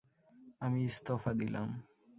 আমি 0.61 0.79
ইস্তফা 0.85 1.31
দিলাম। 1.33 1.67